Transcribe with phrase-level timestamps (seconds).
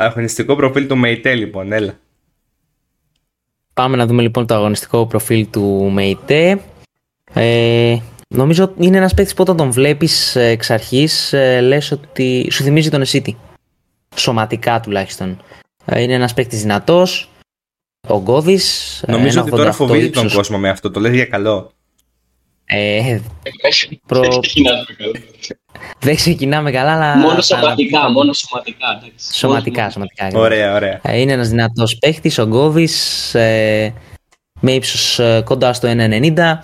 [0.00, 1.98] Αγωνιστικό προφίλ του Μεϊτέ, λοιπόν, έλα.
[3.74, 6.60] Πάμε να δούμε λοιπόν το αγωνιστικό προφίλ του Μεϊτέ.
[7.32, 7.96] Ε,
[8.28, 12.90] νομίζω είναι ένας παίκτης που όταν τον βλέπεις εξ αρχής ε, λες ότι σου θυμίζει
[12.90, 13.36] τον Εσίτη.
[14.16, 15.42] Σωματικά τουλάχιστον.
[15.84, 17.30] Ε, είναι ένας παίκτης δυνατός,
[18.08, 19.04] ογκώδης.
[19.06, 21.70] Νομίζω ότι τώρα φοβίζει τον κόσμο με αυτό, το λέει για καλό.
[22.70, 23.20] Ε,
[24.06, 24.20] προ...
[25.98, 27.16] Δεν ξεκινάμε καλά, αλλά.
[27.16, 29.02] Μόνο σωματικά, μόνο σωματικά.
[29.32, 30.30] Σωματικά, σωματικά.
[30.34, 31.00] Ωραία, ωραία.
[31.02, 33.94] Ε, είναι ένας δυνατός παίχτη, ο Γκόβης, ε,
[34.60, 36.62] με ύψος ε, κοντά στο 1,90.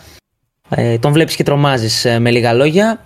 [0.68, 3.04] Ε, τον βλέπεις και τρομάζεις με λίγα λόγια,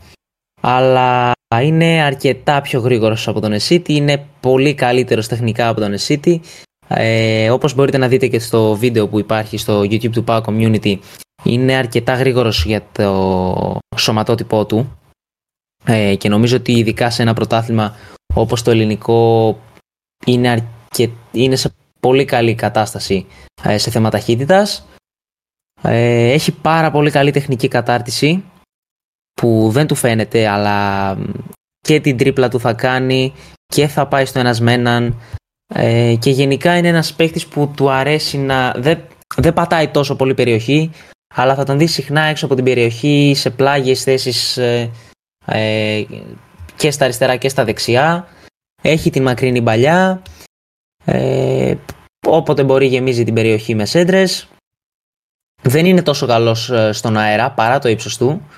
[0.60, 3.94] αλλά είναι αρκετά πιο γρήγορος από τον Εσίτη.
[3.94, 6.40] Είναι πολύ καλύτερος τεχνικά από τον Εσίτη.
[6.88, 10.98] Ε, όπως μπορείτε να δείτε και στο βίντεο που υπάρχει στο YouTube του Power Community
[11.48, 14.98] είναι αρκετά γρήγορος για το σωματότυπό του
[15.84, 17.96] ε, και νομίζω ότι ειδικά σε ένα πρωτάθλημα
[18.34, 19.58] όπως το ελληνικό
[20.26, 21.10] είναι, αρκε...
[21.32, 23.26] είναι σε πολύ καλή κατάσταση
[23.62, 24.86] ε, σε θέμα ταχύτητας.
[25.82, 28.44] Ε, έχει πάρα πολύ καλή τεχνική κατάρτιση
[29.32, 31.16] που δεν του φαίνεται αλλά
[31.80, 33.32] και την τρίπλα του θα κάνει
[33.66, 35.20] και θα πάει στο ένας με έναν
[35.74, 39.00] ε, και γενικά είναι ένας παίχτης που του αρέσει να δεν,
[39.36, 40.90] δεν πατάει τόσο πολύ περιοχή
[41.34, 44.90] αλλά θα τον δεις συχνά έξω από την περιοχή σε πλάγιες θέσεις ε,
[45.44, 46.04] ε,
[46.76, 48.28] και στα αριστερά και στα δεξιά.
[48.82, 50.22] Έχει την μακρινή παλιά.
[51.04, 51.74] Ε,
[52.26, 54.48] όποτε μπορεί γεμίζει την περιοχή με σέντρες.
[55.62, 58.48] Δεν είναι τόσο καλός ε, στον αέρα παρά το ύψος του.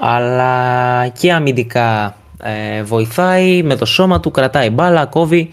[0.00, 5.50] Αλλά και αμυντικά ε, βοηθάει με το σώμα του, κρατάει μπάλα, κόβει.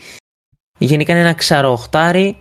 [0.78, 2.38] Γενικά είναι ένα ξαροχτάρι,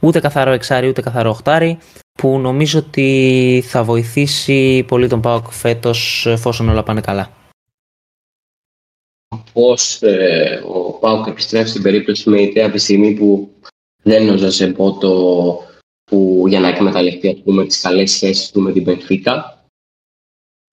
[0.00, 1.78] ούτε καθαρό εξάρι ούτε καθαρό οχτάρι
[2.18, 7.30] που νομίζω ότι θα βοηθήσει πολύ τον ΠΑΟΚ φέτος εφόσον όλα πάνε καλά.
[9.52, 13.50] Πώς ε, ο ΠΑΟΚ επιστρέφει στην περίπτωση με ιδέα από τη στιγμή που
[14.02, 15.58] δεν νόζα σε πότο
[16.04, 19.64] που για να εκμεταλλευτεί ας πούμε, τις καλές σχέσεις του με την Πενφύκα.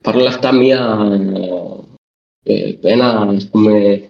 [0.03, 0.97] Παρ' όλα αυτά μια,
[2.44, 4.03] ε, ένα ας πούμε,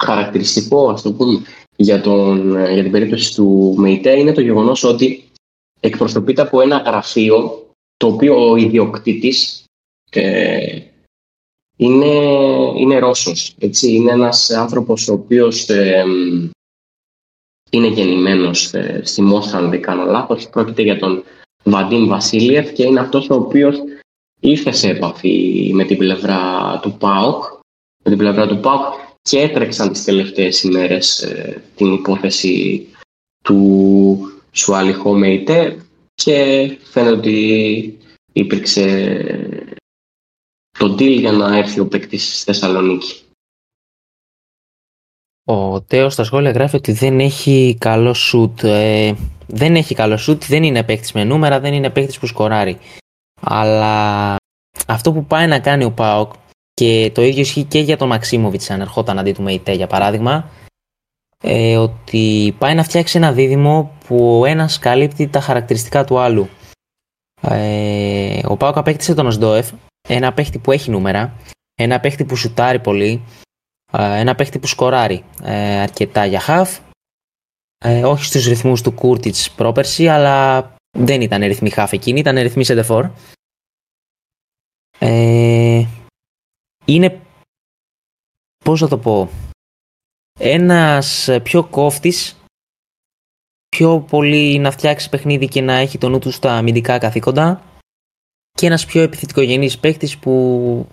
[0.00, 1.42] χαρακτηριστικό ας το πούμε,
[1.76, 5.28] για, τον, για την περίπτωση του ΜΕΙΤΕ είναι το γεγονός ότι
[5.84, 9.64] εκπροσωπείται από ένα γραφείο το οποίο ο ιδιοκτήτης
[10.10, 10.80] ε,
[11.76, 12.14] είναι,
[12.76, 13.54] είναι Ρώσος.
[13.58, 13.92] Έτσι.
[13.92, 16.04] Είναι ένας άνθρωπος ο οποίος ε,
[17.70, 20.48] είναι γεννημένος ε, στη Μόσχα, αν δεν κάνω λάθος.
[20.48, 21.24] Πρόκειται για τον
[21.62, 23.76] Βαντίν Βασίλειεφ και είναι αυτός ο οποίος
[24.40, 26.40] ήρθε σε επαφή με την πλευρά
[26.82, 27.44] του ΠΑΟΚ,
[28.04, 32.86] με την πλευρά του ΠΑΟΚ και έτρεξαν τις τελευταίες ημέρες ε, την υπόθεση
[33.44, 37.98] του Σουάλιχο Μέιτε και φαίνεται ότι
[38.32, 39.16] υπήρξε
[40.78, 43.18] το deal για να έρθει ο παίκτης στη Θεσσαλονίκη.
[45.44, 48.64] Ο Τέος στα σχόλια γράφει ότι δεν έχει καλό σουτ.
[48.64, 49.14] Ε,
[49.46, 52.78] δεν έχει καλό σουτ, δεν είναι παίκτης με νούμερα, δεν είναι παίκτης που σκοράρει.
[53.40, 54.36] Αλλά
[54.86, 56.32] αυτό που πάει να κάνει ο Πάοκ
[56.74, 60.50] και το ίδιο ισχύει και για τον Μαξίμοβιτς αν ερχόταν αντί του Μεϊτέ για παράδειγμα
[61.42, 66.48] ε, ότι πάει να φτιάξει ένα δίδυμο που ο ένας καλύπτει τα χαρακτηριστικά του άλλου.
[67.40, 69.70] Ε, ο Πάοκ απέκτησε τον Οσντόεφ,
[70.08, 71.36] ένα παίχτη που έχει νούμερα,
[71.74, 73.24] ένα παίχτη που σουτάρει πολύ,
[73.92, 76.78] ε, ένα παίχτη που σκοράρει ε, αρκετά για χαφ,
[77.78, 80.68] ε, όχι στους ρυθμούς του Κούρτιτς πρόπερση, αλλά
[80.98, 83.10] δεν ήταν ρυθμοί χαφ εκείνη, ήταν ρυθμοί σεντεφόρ.
[84.98, 85.86] Ε,
[86.84, 87.20] είναι,
[88.64, 89.28] πώς θα το πω,
[90.38, 92.36] ένας πιο κόφτης,
[93.68, 97.62] πιο πολύ να φτιάξει παιχνίδι και να έχει το νου του στα αμυντικά καθήκοντα
[98.50, 100.86] και ένας πιο επιθετικογενής παίκτης που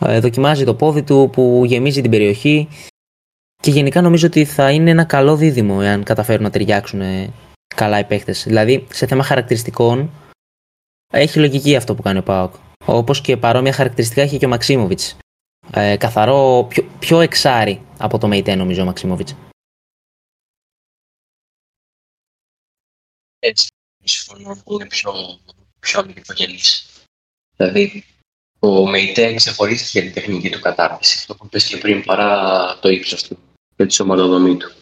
[0.00, 2.68] ε, δοκιμάζει το πόδι του, που γεμίζει την περιοχή
[3.62, 7.32] και γενικά νομίζω ότι θα είναι ένα καλό δίδυμο εάν καταφέρουν να ταιριάξουν ε,
[7.74, 8.44] καλά οι παίκτες.
[8.44, 10.10] Δηλαδή σε θέμα χαρακτηριστικών
[11.12, 12.54] έχει λογική αυτό που κάνει ο Πάοκ.
[12.84, 15.16] Όπως και παρόμοια χαρακτηριστικά έχει και ο Μαξίμοβιτς
[15.72, 19.34] ε, καθαρό, πιο, πιο εξάρι από το Μεϊτέ νομίζω ο Μαξιμόβιτς.
[23.38, 23.68] Έτσι,
[24.04, 25.12] συμφωνώ που είναι πιο,
[25.80, 26.90] πιο αμυντικογενής.
[27.56, 28.04] Δηλαδή,
[28.58, 32.88] ο Μεϊτέ ξεχωρίζει για την τεχνική του κατάρτιση, αυτό που πες και πριν, παρά το
[32.88, 33.38] ύψος του
[33.76, 34.72] και τη σωματοδομή του.